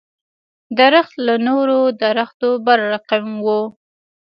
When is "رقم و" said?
2.93-3.47